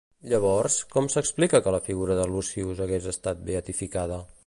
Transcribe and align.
Llavors, 0.29 0.77
com 0.95 1.09
s'explica 1.15 1.61
que 1.67 1.75
la 1.77 1.83
figura 1.89 2.17
de 2.21 2.27
Lucius 2.33 2.85
hagués 2.87 3.11
estat 3.17 3.49
beatificada? 3.53 4.23